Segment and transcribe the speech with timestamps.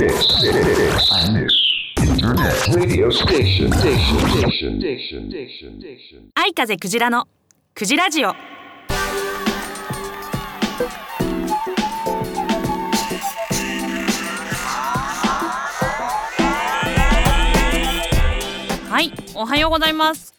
[0.00, 0.56] Six, six,
[1.28, 1.52] six.
[2.00, 3.70] Internet radio station.
[3.70, 4.18] Station.
[4.18, 4.80] Station.
[4.80, 5.28] Station.
[5.28, 5.78] Station.
[5.78, 6.30] Station.
[6.34, 7.28] 愛風クジラの
[7.74, 8.34] クジラジオは
[19.02, 20.32] いおはようございます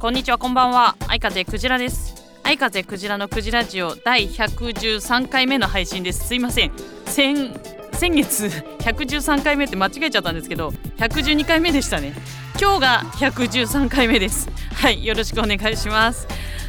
[0.00, 6.72] こんにちはこんばんは愛風クジラです愛風クジラのクジラジオ第113回目の配信ですすいません
[7.06, 7.52] 先
[7.94, 8.46] 先月
[8.80, 10.68] 113回目って間違えちゃったんですけど
[10.98, 12.14] 112回目でしたね。
[12.60, 14.48] 今日が113回目です。
[14.74, 16.26] はいよろしくお願いします。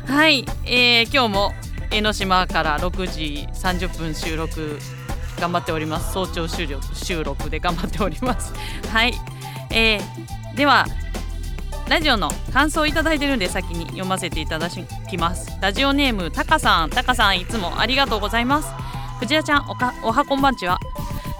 [0.08, 1.52] はい、えー、今日も
[1.91, 4.80] 江ノ島から6時30分収録
[5.40, 6.13] 頑張っております。
[6.13, 8.54] 早朝収録収録で頑張っております。
[8.90, 9.13] はい、
[9.71, 10.85] えー、では
[11.90, 15.57] ラジオの感想をいただいてるんで先に読ませていただきます。
[15.62, 16.90] ラジオネームたかさん。
[16.90, 18.70] たかさんいつもありがとうございます。
[19.20, 20.80] くじらちゃんおかおはこんばんちは。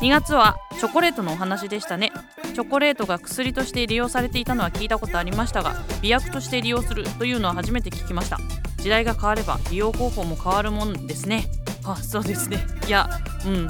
[0.06, 2.12] 2月はチョコレートのお話でしたね。
[2.54, 8.38] チョコレートが薬として利用されていたのは聞いたことありましたが美薬として利用するというのは初めて聞きました。
[8.78, 11.46] 時代が変われば利用方法も変わるもんですね。
[11.84, 12.60] あそうですね。
[12.88, 13.10] いや
[13.48, 13.68] うん。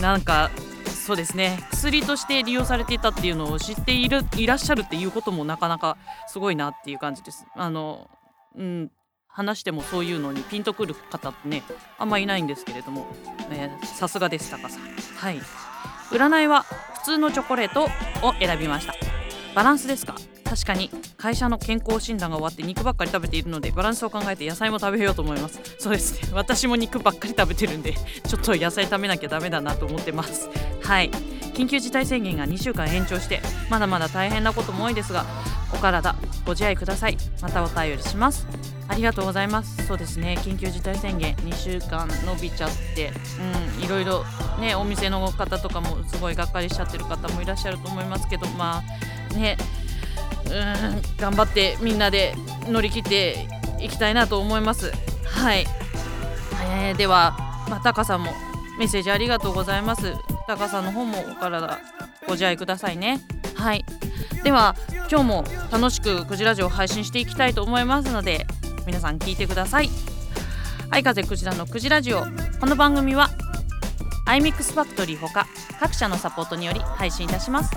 [0.00, 0.50] なんか
[0.84, 1.60] そうですね。
[1.70, 7.46] 薬として利用されていたっていうのを知っているいらっしゃるっていうこともなかなかすごいなっていう感じです。
[7.54, 8.10] あの
[8.56, 8.90] うん。
[9.38, 11.62] 話してもそういうのにピンとくる方ってね
[11.96, 13.06] あんまいないんですけれども。
[13.84, 14.78] さすがですタカさ。
[14.78, 15.40] んはい。
[16.10, 17.88] 占いは普通のチョコレートを
[18.40, 18.94] 選びました。
[19.54, 20.16] バランスですか。
[20.42, 25.60] 確かに会社の健康診断が終わって肉ばっかり食べているのでバランスを考えて野菜も食べようと思います。
[25.78, 26.30] そうですね。
[26.34, 30.48] 私も肉ばっかり食べてるんでちょっと野菜食べなきゃダメだなと思ってます。
[30.82, 31.10] はい。
[31.54, 35.24] 緊急事態宣言が2週間延長してまだまだ大変なことも多いですが
[35.72, 37.16] お体ご自愛ください。
[37.42, 38.46] またお便りします。
[38.88, 39.86] ありがとうございます。
[39.86, 40.38] そうですね。
[40.40, 43.12] 緊急事態宣言2週間伸びちゃって
[43.78, 44.24] うんいろいろ
[44.58, 48.82] ねお店の方とかもすごいがっかりしちゃってる方もいらっしゃると思いますけどま
[49.30, 49.56] あね
[50.46, 52.34] うん頑張ってみんなで
[52.66, 53.46] 乗り切って
[53.80, 54.92] いきたいなと思います。
[55.24, 55.66] はい、
[56.72, 57.36] えーでは、
[57.68, 58.32] まあ、タカさんも
[58.78, 60.14] メッセージありがとうございます。
[60.46, 61.78] タカさんの方もお体
[62.26, 63.20] ご自愛くださいね。
[64.44, 64.76] では
[65.10, 68.46] 今日も楽しくクジラジオを配信していきたいと思いますので
[68.86, 69.90] 皆さん聞いてください。
[70.90, 72.24] 愛風クジラのクジラジオ。
[72.58, 73.28] この番組は
[74.26, 75.46] iMix ファクトリーほか
[75.78, 77.74] 各社のサポートにより配信いたします。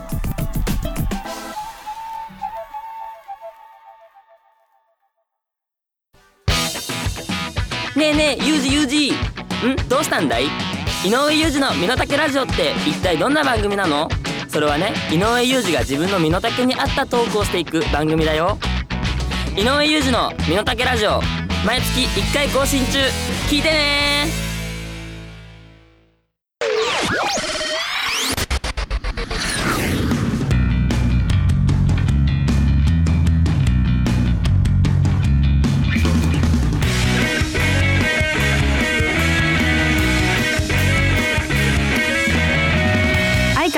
[7.98, 9.12] ねえねえユージユージ。
[9.12, 9.16] ん？
[9.90, 10.46] どうしたんだい？
[11.06, 14.08] 井上裕二の身の丈ラジオって一体どんな番組なの？
[14.52, 18.58] それはね井上裕二が自分の身の丈に合ったトークをしていく番組だよ。
[19.56, 21.22] 井上裕二の身の丈ラジオ
[21.66, 23.00] 毎月1回更新中。
[23.50, 24.51] 聞いてね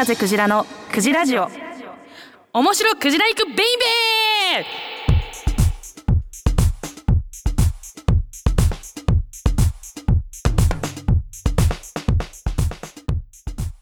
[0.04, 1.48] 風クジラのクジラジオ。
[2.52, 4.66] 面白クジラ行くベイベー！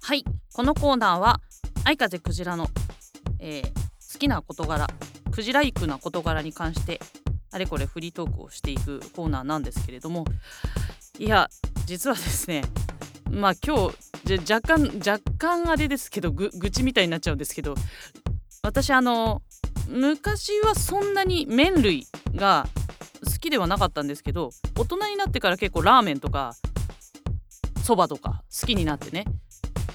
[0.04, 0.24] はい
[0.54, 1.42] このコーナーは
[1.86, 2.70] 愛風クジラの、
[3.40, 3.72] えー
[4.14, 4.86] 好きな事柄
[5.32, 7.00] クジライクな事柄に関して
[7.50, 10.26] あれこれフリートークをしていくコーナーなんですけれども
[11.18, 11.50] いや
[11.88, 12.62] 実はですね
[13.32, 17.76] まあ今日じゃ若干若干あれですけど愚痴みたいになっちゃうんですけど
[18.64, 19.42] 私あの
[19.88, 22.68] 昔はそんなに麺類が
[23.26, 26.54] 好きではなかったんですけど大人になってから結構ラーメンとか
[27.84, 29.26] そばとか好きになってね、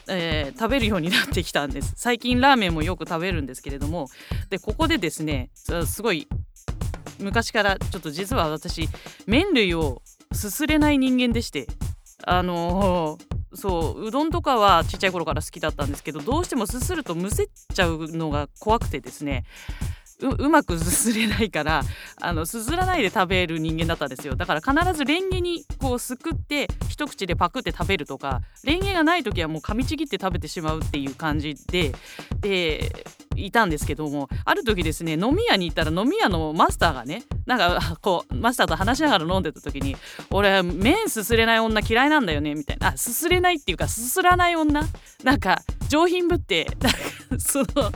[0.08, 1.92] えー食べるようになってきたんです。
[1.96, 4.08] 最近ラーメンもよく食べるんですけれども
[4.50, 6.26] でここでですねすごい
[7.20, 8.88] 昔からちょっと実は私
[9.26, 11.66] 麺類をすすれない人間でして
[12.24, 19.44] あのーそううどんとかはちっちゃい頃から好きだったんですけどどうしてもすするとむせっちゃうのが怖くてですね。
[20.20, 21.82] うまくすすれないから
[22.20, 24.34] あのすすらないで食べる人間だったんですよ。
[24.34, 31.92] だから必ずレンゲにこうすくって一口でパクって食べるとかレンゲがない時はもう噛みちぎって食べてしまうっていう感じで
[32.40, 39.96] でいたんですけどもある時ですね飲み屋に行ったら飲み屋のマスターがねなんかこうマスターと話しながら飲んでた時に
[40.30, 42.88] 「俺麺すすれない女嫌いなんだよね」みたいな。
[42.88, 44.82] あすすれないっていうかすすらない女？
[45.24, 46.66] なんか上品ぶって
[47.38, 47.90] その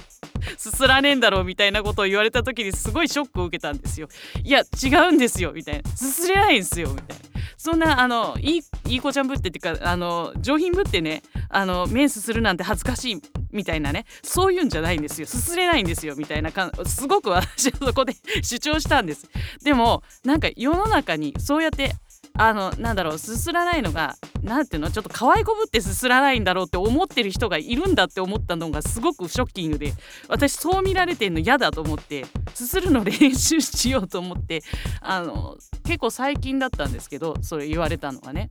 [0.57, 4.09] すすらねえんだろうみたいなことを言われた時にすごいショックを受けたんですよ。
[4.43, 7.31] いや違うんですよみたいなすすれないんですよみたいな。
[7.57, 13.23] そんなあのいいいい子ちゃんぶってっていうかあの上品ぶってねあの麺すするなんて恥ずかしい
[13.53, 19.29] みたいなねそういうんじゃないんですよすすれないんですよみたいなかすごく 私はそこで主張したんです
[19.63, 21.93] でもなんか世の中にそうやって
[22.35, 29.93] あのなんだろうすすらないのがなんていうのちょっと可愛こぶってすすらないんだろうって思ってる人がいるんだって思ったのがすごくショッキングで
[30.29, 34.63] 私そう見られてんの嫌だと思ってすするの練習しようと思って
[35.01, 38.51] あの結構最近だったんですけどそれ言われたのがね。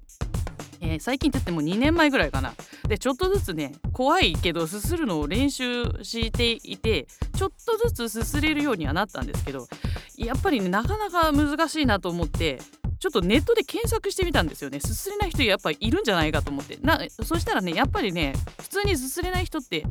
[0.81, 2.53] えー、最近って言っても2年前ぐらいかな
[2.87, 7.05] でちょっとずつね怖いけどすするのを練習していて
[7.35, 9.67] ちょっとずつすすれるようにはなったんですけど
[10.15, 12.61] やっぱりねなかなか難しいなと思って
[12.99, 14.79] ちょっとネットで検索してみたんですよね。
[14.79, 16.77] すすれない人やっぱいるんじゃないかと思って。
[16.81, 19.85] なそしたらねやっぱりね普通にすすれない人って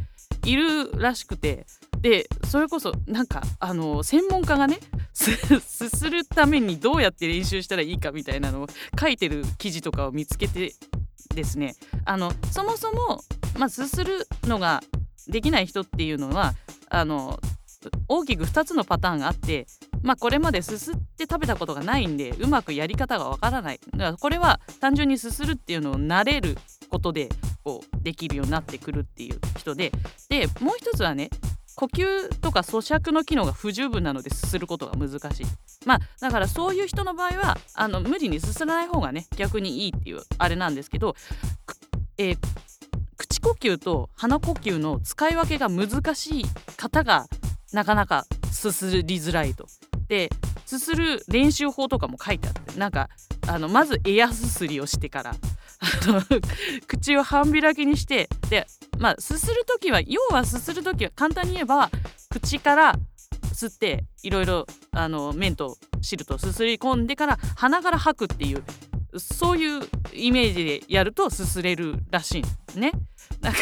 [0.44, 1.66] いるらしくて。
[2.00, 4.78] でそれこそなんかあの専門家がね
[5.12, 8.66] すするためにどうやって練習したらいいかみたいなのを
[8.99, 10.75] 書いてる記事とかを見つけて
[11.34, 11.75] ですね。
[12.05, 13.25] あのそもそも、
[13.58, 14.81] まあ、すするのが
[15.26, 16.55] できない人っていうのは
[16.88, 17.40] あの
[18.08, 19.66] 大きく2つのパターンがあって
[20.02, 26.56] まあこれまですすって食べたことがないんでうまくやり方がわからないだからこれは単純にすするっていうのを慣れる
[26.88, 27.28] ことで
[27.64, 29.92] こうできるようになってくるっていう人で
[30.28, 31.30] でもう一つはね
[31.74, 35.46] 呼吸とか咀嚼の機能が不十分なのですすることが難しい
[35.86, 41.14] まあだからそういう人の場合はあの無理にすすらない方がね逆にいいっていうあれなんですけど、
[42.16, 42.38] えー、
[43.16, 46.44] 口呼吸と鼻呼吸の使い分けが難しい
[46.76, 47.26] 方が
[47.72, 49.66] なかなかすすりづらいと。
[50.08, 50.31] で
[50.64, 53.08] すする練習法とかも書いてあってなんか
[53.46, 55.34] あのまずエアすすりをしてから
[56.87, 58.66] 口を半開きにしてで
[58.99, 61.90] まあすする時は要はすする時は簡単に言えば
[62.31, 62.94] 口から
[63.52, 68.62] 吸っていろいろあの麺と汁とすすり込んでから鼻から吐くっていう
[69.16, 69.82] そういう
[70.12, 72.43] イメージでやるとすすれるらし
[72.75, 72.93] いね。
[73.40, 73.58] なんか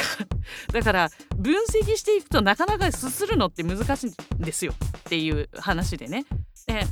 [0.73, 4.73] だから分析していくとなかなかすするのって難しいんですよ
[5.07, 6.25] っていう話でね。
[6.67, 6.83] で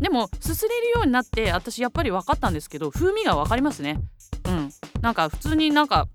[0.00, 4.00] でもすすれるようになって私やっぱり分かったんですけど風味が分かりますね。
[4.46, 4.70] うん、
[5.02, 6.08] なんか普通になんか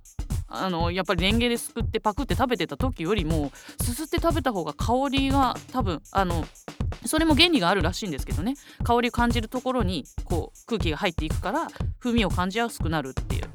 [0.48, 6.46] あのやっぱりレンゲですくってパクって食べてた時よりもすすって食べた方が香りが多分あの
[7.06, 11.68] それも原理があるらしいんですけどね香りを感じるところにこう空気が入っていくから
[12.00, 13.46] 風味を感じやすくなるっていう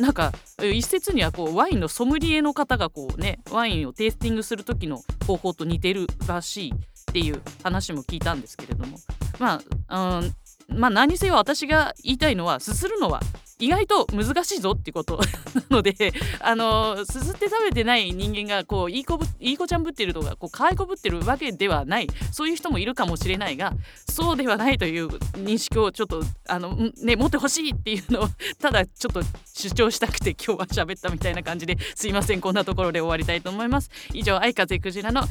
[0.00, 0.32] なんか
[0.62, 6.74] 一説にはこうワインのソムリエの方がこうねワインをテイスティングする時の方法と似てるらしい
[7.16, 8.98] っていう話も聞いたんですけれども。
[9.38, 13.20] まあ、うん、まあ何にせよ私が言いたいのはすするのは
[13.58, 15.18] 意外と難しいぞってこと
[15.70, 23.72] なのであのすすって食べてない人間がこういい子ぶいい子ちゃんぶってるとかこう可愛こぶってるわけではないそういう人もいるかもしれないが
[24.10, 28.28] そうではないという認識をちょっとあのね持ってほしいっていうのを
[28.60, 29.22] ただちょっと
[29.54, 33.90] 主張したくて今日は喋ったみたいな感じですいませんこんなところで終わりたいと思います。
[34.12, 35.22] 以上愛風クジラの、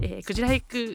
[0.00, 0.94] えー、クジラ行く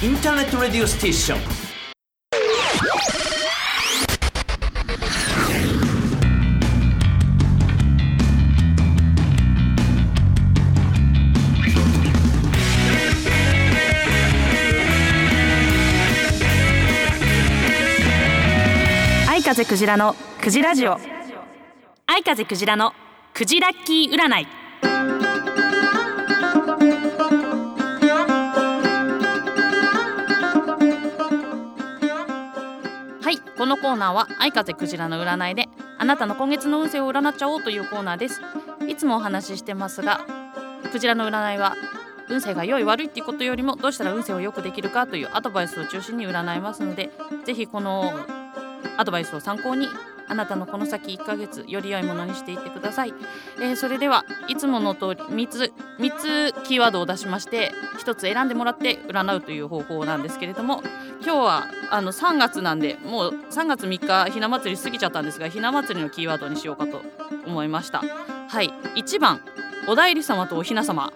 [0.00, 1.38] インターネットレディオステーション。
[19.42, 20.98] 風クジラのクジラジオ。
[22.06, 22.92] 愛風クジラの
[23.32, 24.67] クジラッキー占い。
[33.68, 38.40] のコーナーは愛風クジラの占いであなたの今月の運勢を占っちゃおうというコーナーです。
[38.88, 40.20] いつもお話ししてますが
[40.90, 41.76] クジラの占いは
[42.30, 47.10] 運勢が良い悪いっていうことよりもどうしたら運勢を良くできるかというアドバイスを中心に占いますので
[47.44, 48.12] ぜひこの
[48.96, 49.86] アドバイスを参考に
[50.28, 53.14] あなたのこの先1ヶ月より良いものにしていってください、
[53.58, 57.72] えー、それではいつもの通り3つ3つキーワードを出しまして
[58.04, 60.82] 1つ選んでもらって占うという方法なんですけれども
[61.22, 67.02] 今日はあの3月なんでもう3月3日ひな祭り過ぎちゃったんですがひな祭りのキーワードにしようかと
[67.46, 68.02] 思いました。
[68.48, 68.70] はい。
[68.96, 69.40] 1番
[69.88, 71.12] おだいり様とおひな様。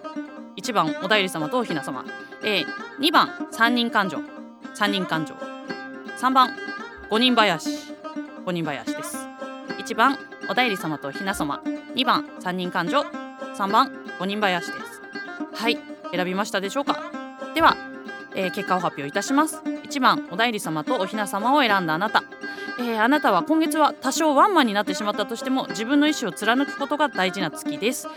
[0.57, 2.05] 1番おだいり様とおひな様、
[2.43, 2.65] えー、
[2.99, 4.17] 2番三人勘定。
[4.73, 5.33] 三人勘定。
[6.19, 6.49] 3番
[7.09, 7.92] 五人林
[8.45, 9.17] 五人林です。
[9.79, 10.17] 1番
[10.49, 11.61] おだいり様とひな様。
[11.95, 13.05] 2番三人勘定。
[13.55, 15.01] 3番五人林です。
[15.53, 15.77] はい
[16.11, 16.99] 選びましたでしょうか？
[17.55, 17.77] では、
[18.35, 19.61] えー結果を発表いたします。
[19.63, 22.23] 1番おだいり様とおひな様を選んだあなた、
[22.79, 28.07] えーあなたは今月は多少ワンマンになってしまったとしても自分の意思を貫くことが大事な月です、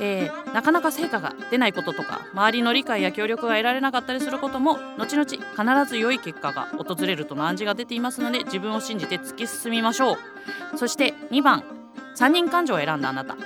[0.00, 10.16] えーなかなか成果が出ないこととか周りの理解や協力が得られなかったりすることも後々必ず良い結果が訪れるとの暗示が出ていますので自分を信じて突き進みましょう。
[10.76, 11.62] そして2番
[12.16, 13.36] 3人感情を選んだあなた。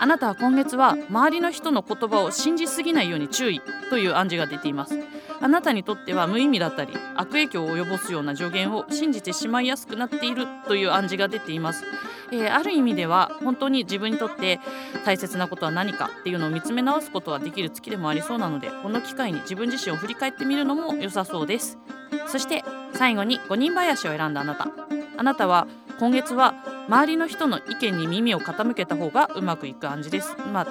[0.00, 4.96] あなたは今月は周りの人の言葉を信じすぎないように注意という暗示が出ています。
[5.40, 11.84] あなたにとっては無意味だったり悪影響を及ぼすような助言を信じてしまいやすくなっているという暗示が出ています、
[12.32, 14.60] えーある意味では本当に自分にとって
[15.04, 21.78] 大切なことは何かっていうのを見つめ直すことができる月でもありそうなのでこの機会に自分自身を振り返ってみるのも良さそうです。
[22.26, 24.68] そして最後に五人林を選んだあなた。
[25.16, 25.66] あなたは
[25.98, 26.54] 今月は
[26.88, 30.36] 周りの人の意見に耳を傾けた方がうまくいく暗示です。
[30.52, 30.66] まあ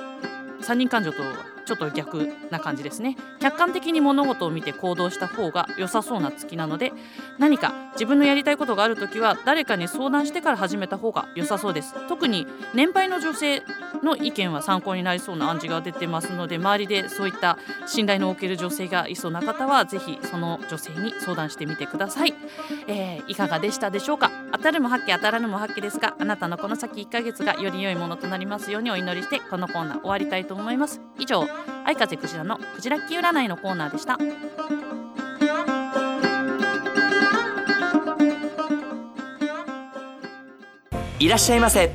[0.61, 1.21] 三人感情と
[1.67, 3.17] ちょっと逆な感じですね。
[3.39, 6.93] 客観的に物事を見て行動した方が良さそうな月なので
[7.37, 11.93] 何か自分のやりたいことがある時は誰かに相談してから始めた方が良さそうです。
[12.07, 13.61] 特に年配の女性
[14.01, 22.33] の意見は参考になりそうな暗示が出てますので周りでそういった信頼のおける女性がいそうな方はぜひその女性に相談してみてください、
[22.87, 24.31] えーいかがでしたでしょうか。
[24.53, 31.01] 当たるも八卦当たらぬも八卦ですがあなたのこの先1ヶ月がより良いものとなりますようにお祈りしてこのコーナー終わりたいと思います。
[31.19, 31.45] 以上
[31.87, 34.17] 愛風クジラのクジラッキ占いのコーナーでした。
[41.17, 41.93] いらっしゃいませ。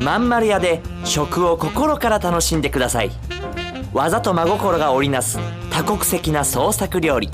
[0.00, 3.10] まんまる屋で食を心から楽しんでください。
[3.92, 5.40] 技と真心が織りなす
[5.72, 7.30] 多国籍な創作料理。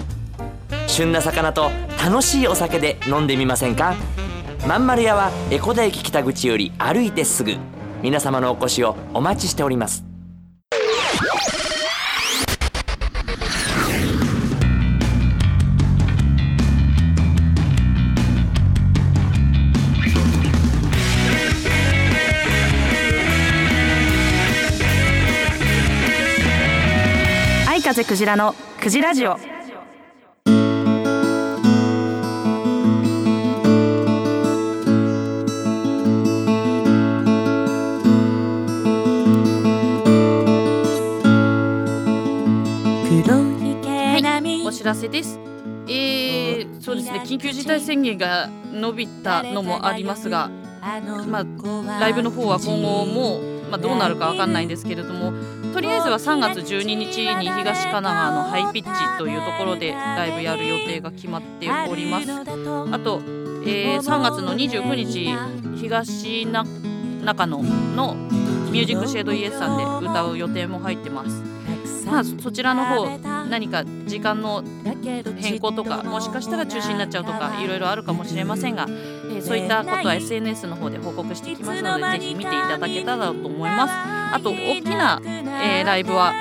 [0.86, 1.70] 旬な魚と
[2.02, 3.94] 楽しいお酒で飲んでみませんか？
[4.66, 7.56] まんまる屋は江古田駅北口より歩いてすぐ。
[8.00, 10.05] 皆様のお越しをお待ちしております。
[27.86, 28.52] 風クジラの
[28.82, 29.38] クジラジオは
[44.44, 45.38] い、お知らせです。
[45.86, 50.50] えー、そうですね、緊急事態宣言が伸びたのもありますが、
[51.28, 55.32] まあ、ライブの方は今後も、まあ、どうなるかわかんないんですけれども、
[55.72, 62.30] とりあえずは3月12日に東神奈川のハイピッチというところでライブやる予定が決まっております。
[62.32, 62.44] あ
[62.98, 63.20] と、
[63.66, 65.34] えー3月の29日、
[65.76, 66.64] 東な
[67.24, 68.14] 中野の
[68.70, 71.42] ミュージックシェードイエスさんで歌う予定も入ってます。
[72.06, 73.18] まあ、そちらの方
[73.50, 74.62] 何か時間の
[75.38, 78.86] 変更とかもしかしたら中止になっちゃうとかいろいろあるかもしれませんが、
[79.36, 83.92] えーそういったことは SNS の方で報告していきますのでぜひ見ていただけたらと思います。
[84.34, 86.32] あと大きな、えーライブは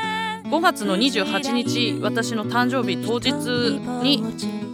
[0.46, 3.32] 5月の28日私の誕生日当日
[4.04, 4.24] に、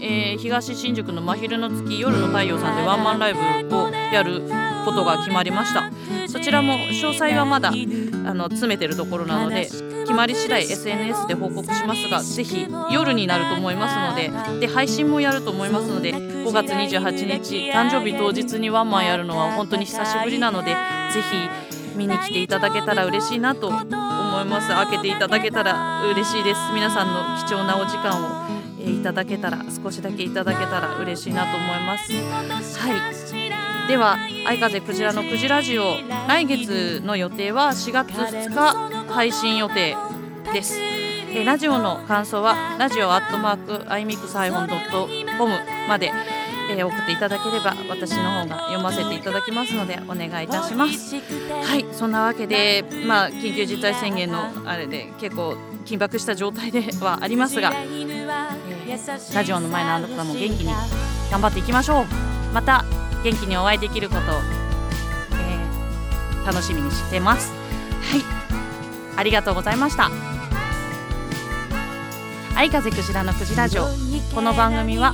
[0.01, 3.39] えー東新宿の真昼の月夜の太陽さんでワンマンライブ
[3.77, 4.41] をやる
[4.85, 5.89] ことが決まりました。
[6.27, 7.71] そちらも詳細はまだ
[8.25, 20.75] あの詰めてるところなので決まり次第 SNS で報告しますがぜひ夜になると思いますのでで配信もやると思いますので5月28日誕生日当日にワンマンやるのは本当に久しぶりなのでぜ
[21.21, 24.69] ひ見に来ていただけたら嬉しいなと思います。
[24.69, 26.59] 開けていただけたら嬉しいです。
[26.73, 28.49] 皆さんの貴重なお時間を、
[28.79, 32.13] えーいただけたら少しだけいただけたら嬉しいなと思います。
[32.79, 33.40] はい
[33.91, 39.97] では愛風クジラのクジラジオ来月の予定は4月2日配信予定
[40.53, 40.79] です。
[40.79, 45.55] えラジオの感想はラジオアットマークアイミクサイホンドットコム
[45.89, 46.13] まで、
[46.71, 51.17] えー送っていただければ私の方が読ませていただきますのでお願いいたします。
[51.17, 60.73] はいそんなわけでまあ緊急事態宣言のあれで結構緊迫した状態で はありますが、えーラジオの前のあなたも元気に
[61.29, 62.05] 頑張っていきましょう。
[62.53, 62.85] また
[63.23, 64.23] 元気にお会いできることを、
[65.33, 67.51] えー楽しみにしてます。
[68.01, 68.21] はい。
[69.15, 70.09] ありがとうございました。
[72.55, 73.83] 愛風クジラのクジラジオ。
[74.33, 75.13] この番組は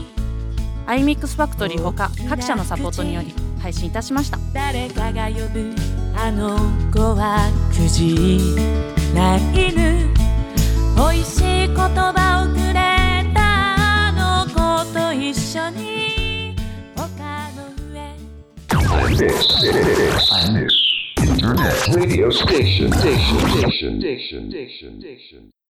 [0.85, 4.39] アイミックスファクトリーほか各社のサポートにより配信いたしました。
[4.53, 5.75] 誰かが呼ぶ
[6.15, 6.57] あの
[6.93, 8.55] 子はくじ
[9.13, 10.07] ら犬。
[10.95, 12.73] 美味しい言葉をくれ
[13.33, 14.53] たあの子
[14.93, 16.26] と一緒に
[18.97, 20.87] This, this, this,
[21.21, 25.51] Internet radio station, station, station, station, station, station.